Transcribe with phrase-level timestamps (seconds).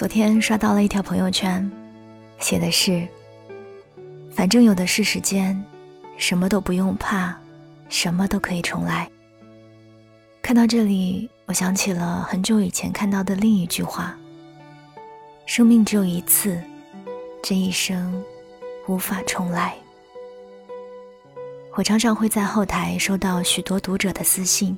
[0.00, 1.70] 昨天刷到了一条朋友圈，
[2.38, 3.06] 写的是
[4.32, 5.62] ：“反正有的是时间，
[6.16, 7.36] 什么都不用怕，
[7.90, 9.06] 什么都可以重来。”
[10.40, 14.16] 看到这里，我想起了很久以前看到的另一句话
[15.44, 16.58] ：“生命只有一次，
[17.42, 18.24] 这一生
[18.86, 19.74] 无法重来。”
[21.76, 24.74] 我常常会在后台收到许多读者的私信，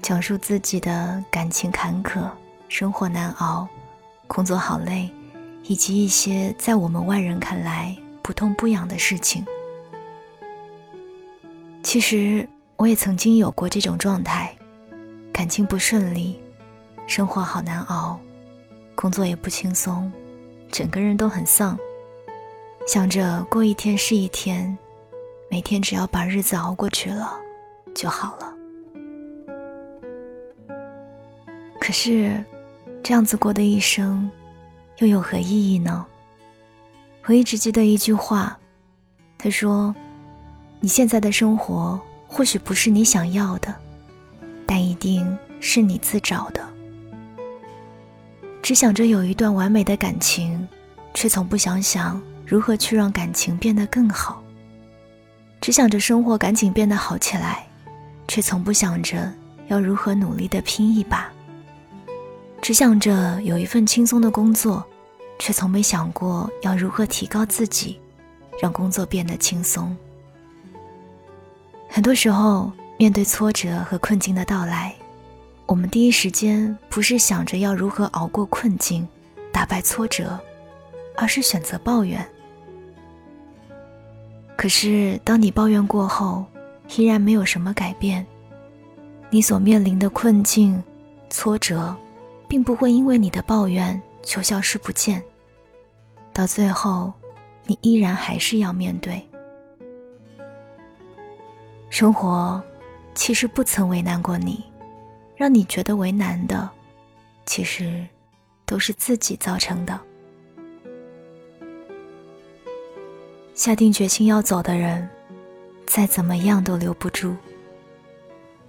[0.00, 2.26] 讲述自己的感情坎坷、
[2.70, 3.68] 生活难熬。
[4.26, 5.08] 工作好累，
[5.62, 9.44] 以及一些在我们外人看来不痛不痒的事情。
[11.82, 14.54] 其实我也曾经有过这种状态，
[15.32, 16.38] 感情不顺利，
[17.06, 18.18] 生活好难熬，
[18.94, 20.12] 工作也不轻松，
[20.70, 21.78] 整个人都很丧，
[22.86, 24.76] 想着过一天是一天，
[25.48, 27.38] 每天只要把日子熬过去了
[27.94, 28.52] 就好了。
[31.80, 32.44] 可是。
[33.08, 34.28] 这样子过的一生，
[34.98, 36.04] 又有何意义呢？
[37.26, 38.58] 我一直记得一句话，
[39.38, 39.94] 他说
[40.82, 43.72] ：“你现在的生活或许不是你想要的，
[44.66, 46.68] 但一定是你自找的。”
[48.60, 50.66] 只想着有一段完美的感情，
[51.14, 54.42] 却从不想想如何去让感情变得更好；
[55.60, 57.68] 只想着生活赶紧变得好起来，
[58.26, 59.32] 却从不想着
[59.68, 61.30] 要如何努力的拼一把。
[62.66, 64.84] 只想着有一份轻松的工作，
[65.38, 67.96] 却从没想过要如何提高自己，
[68.60, 69.96] 让工作变得轻松。
[71.88, 74.92] 很多时候，面对挫折和困境的到来，
[75.66, 79.06] 我们第一时间不是想着要如何熬过困境、
[79.52, 80.36] 打败挫折，
[81.16, 82.20] 而是选择抱怨。
[84.56, 86.44] 可是，当你抱怨过后，
[86.96, 88.26] 依然没有什么改变，
[89.30, 90.82] 你所面临的困境、
[91.30, 91.96] 挫折。
[92.48, 95.22] 并不会因为你的抱怨就消失不见。
[96.32, 97.12] 到最后，
[97.64, 99.26] 你依然还是要面对。
[101.88, 102.62] 生活
[103.14, 104.62] 其实不曾为难过你，
[105.34, 106.68] 让你觉得为难的，
[107.46, 108.06] 其实
[108.66, 109.98] 都是自己造成的。
[113.54, 115.08] 下定决心要走的人，
[115.86, 117.34] 再怎么样都留不住。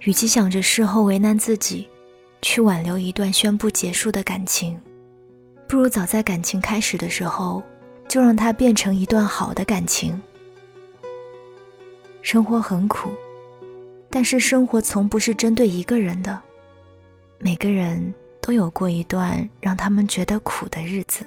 [0.00, 1.86] 与其想着事后为难自己。
[2.42, 4.80] 去挽留一段宣布结束的感情，
[5.68, 7.62] 不如早在感情开始的时候，
[8.08, 10.20] 就让它变成一段好的感情。
[12.22, 13.10] 生活很苦，
[14.10, 16.40] 但是生活从不是针对一个人的，
[17.38, 21.24] 每个人都有过一段让他们觉得苦的日子。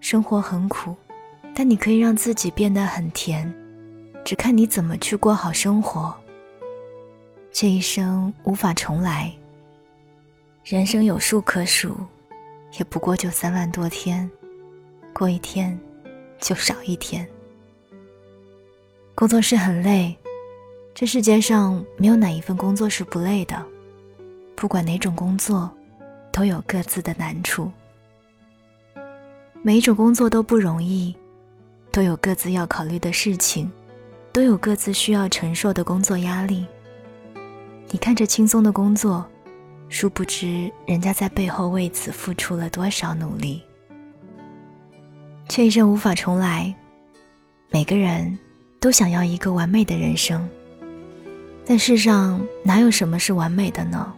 [0.00, 0.94] 生活很苦，
[1.54, 3.52] 但你可以让自己变得很甜，
[4.24, 6.14] 只看你怎么去过好生活。
[7.52, 9.30] 这一生无法重来。
[10.64, 11.94] 人生有数可数，
[12.78, 14.28] 也不过就三万多天，
[15.12, 15.78] 过一天
[16.40, 17.28] 就少一天。
[19.14, 20.16] 工作是很累，
[20.94, 23.62] 这世界上没有哪一份工作是不累的。
[24.56, 25.70] 不管哪种工作，
[26.32, 27.70] 都有各自的难处。
[29.60, 31.14] 每一种工作都不容易，
[31.90, 33.70] 都有各自要考虑的事情，
[34.32, 36.66] 都有各自需要承受的工作压力。
[37.94, 39.22] 你看着轻松的工作，
[39.90, 43.62] 殊不知人家在背后为此付出了多少努力。
[45.46, 46.74] 却一生无法重来，
[47.70, 48.38] 每个人
[48.80, 50.48] 都想要一个完美的人生，
[51.66, 54.10] 但世上哪有什么是完美的呢？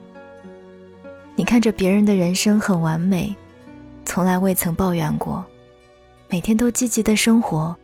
[1.34, 3.34] 你看着别人的人生很完美，
[4.05, 5.45] 从来未曾抱怨过，
[6.29, 7.75] 每天都积极的生活，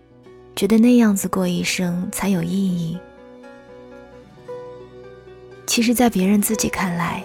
[0.55, 2.97] 觉得那样子过一生才有意义。
[5.71, 7.23] 其实，在别人自己看来，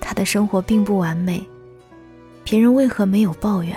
[0.00, 1.40] 他的生活并不完美。
[2.42, 3.76] 别人为何没有抱怨？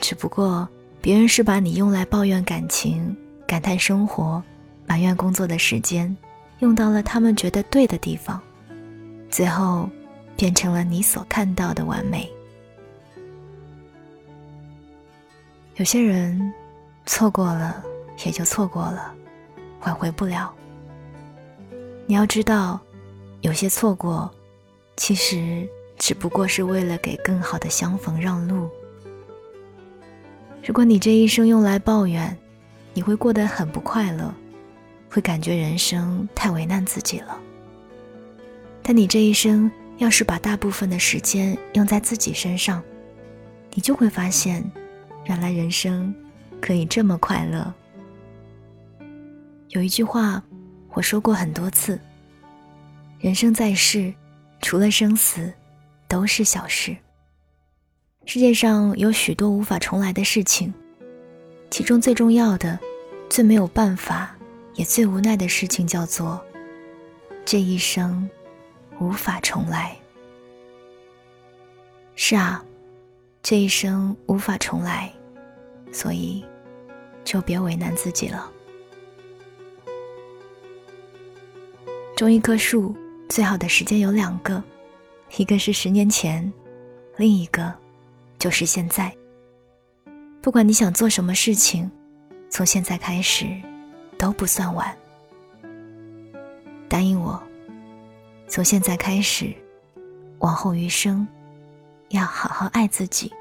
[0.00, 0.68] 只不过，
[1.00, 3.16] 别人是把你用来抱怨感情、
[3.48, 4.40] 感叹生活、
[4.86, 6.16] 埋怨工作的时间，
[6.60, 8.40] 用到了他们觉得对的地方，
[9.28, 9.90] 最后，
[10.36, 12.30] 变成了你所看到的完美。
[15.74, 16.54] 有些人，
[17.06, 17.82] 错过了
[18.24, 19.12] 也就错过了，
[19.80, 20.54] 挽回不了。
[22.10, 22.80] 你要知道，
[23.42, 24.30] 有些错过，
[24.96, 25.68] 其实
[25.98, 28.70] 只不过是为了给更好的相逢让路。
[30.64, 32.34] 如果你这一生用来抱怨，
[32.94, 34.34] 你会过得很不快乐，
[35.10, 37.38] 会感觉人生太为难自己了。
[38.82, 42.82] 但你这一生要是把大部分的时间用在自己身上，
[43.74, 44.64] 你就会发现，
[45.26, 46.14] 原来人生
[46.58, 47.70] 可以这么快乐。
[49.68, 50.42] 有一句话。
[50.94, 51.98] 我说过很多次，
[53.20, 54.12] 人生在世，
[54.60, 55.52] 除了生死，
[56.08, 56.96] 都是小事。
[58.24, 60.72] 世界上有许多无法重来的事情，
[61.70, 62.78] 其中最重要的、
[63.30, 64.36] 最没有办法
[64.74, 66.44] 也最无奈的事情，叫做
[67.44, 68.28] 这一生
[68.98, 69.96] 无法重来。
[72.16, 72.64] 是啊，
[73.42, 75.12] 这一生无法重来，
[75.92, 76.44] 所以
[77.24, 78.50] 就别为难自己了。
[82.18, 82.96] 种一棵树，
[83.28, 84.60] 最好的时间有两个，
[85.36, 86.52] 一个是十年前，
[87.16, 87.72] 另一个
[88.40, 89.16] 就是现在。
[90.42, 91.88] 不管你想做什么事情，
[92.50, 93.46] 从现在开始
[94.18, 94.92] 都不算晚。
[96.88, 97.40] 答应我，
[98.48, 99.54] 从现在开始，
[100.40, 101.24] 往后余生，
[102.08, 103.32] 要好好爱自己，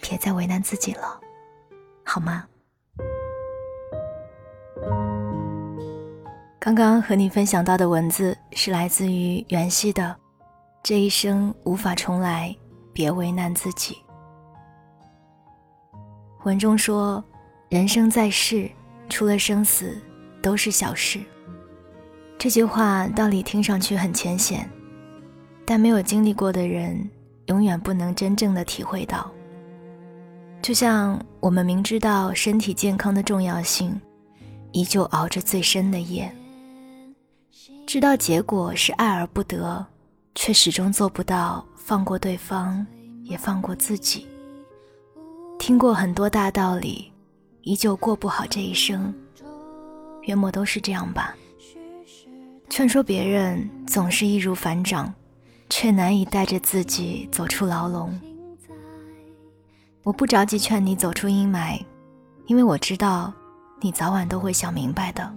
[0.00, 1.20] 别再为难自己了，
[2.02, 2.44] 好吗？
[6.68, 10.02] 刚刚和你分享到的文字是来自于袁熙的，
[10.82, 12.54] 《这一生无法重来，
[12.92, 13.96] 别为难自己》。
[16.44, 17.24] 文中说
[17.70, 18.70] ：“人生在世，
[19.08, 19.96] 除了生死，
[20.42, 21.18] 都是小事。”
[22.36, 24.68] 这句话道理听上去很浅显，
[25.64, 27.08] 但没有经历过的人，
[27.46, 29.30] 永远不能真正的体会到。
[30.60, 33.98] 就像我们明知道身体健康的重要性，
[34.72, 36.30] 依旧熬着最深的夜。
[37.88, 39.86] 知道结果是爱而不得，
[40.34, 42.86] 却始终做不到放过对方，
[43.24, 44.26] 也放过自己。
[45.58, 47.10] 听过很多大道理，
[47.62, 49.10] 依旧过不好这一生，
[50.24, 51.34] 约莫都是这样吧。
[52.68, 55.10] 劝说别人总是易如反掌，
[55.70, 58.20] 却难以带着自己走出牢笼。
[60.02, 61.82] 我不着急劝你走出阴霾，
[62.48, 63.32] 因为我知道
[63.80, 65.34] 你早晚都会想明白的。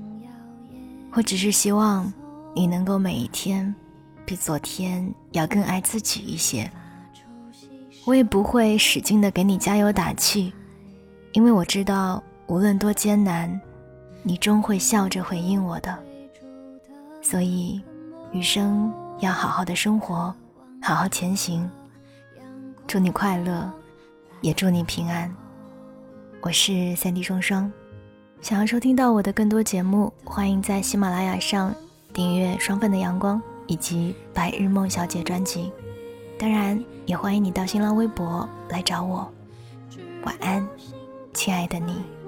[1.14, 2.12] 我只是希望。
[2.54, 3.74] 你能够每一天
[4.26, 6.70] 比昨天要更爱自己一些，
[8.06, 10.54] 我也不会使劲的给你加油打气，
[11.34, 13.60] 因为我知道无论多艰难，
[14.24, 15.98] 你终会笑着回应我的。
[17.22, 17.82] 所以，
[18.32, 20.34] 余生要好好的生活，
[20.82, 21.70] 好好前行。
[22.86, 23.72] 祝你快乐，
[24.42, 25.34] 也祝你平安。
[26.42, 27.72] 我是三 D 双双，
[28.42, 31.74] 想要收听到我的更多节目，欢迎在喜马拉雅上。
[32.14, 35.72] 订阅双份的阳光以及白日梦小姐专辑，
[36.38, 39.30] 当然也欢迎你到新浪微博来找我。
[40.24, 40.68] 晚安，
[41.34, 42.21] 亲爱的你。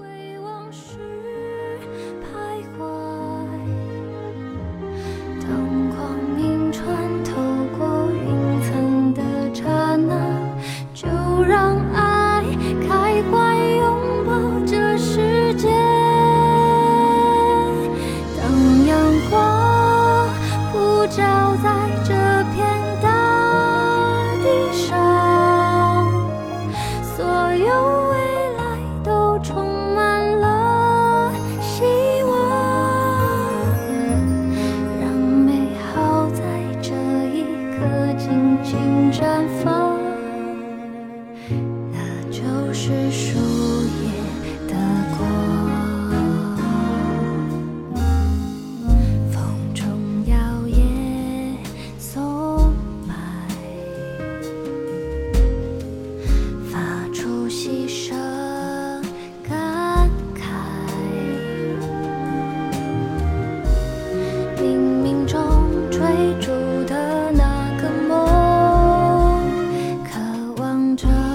[71.03, 71.32] 着。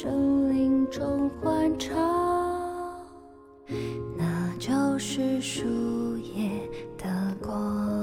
[0.00, 1.98] 森林中欢唱，
[4.16, 5.66] 那就是树
[6.18, 7.97] 叶的光。